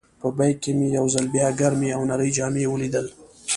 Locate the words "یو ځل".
0.97-1.25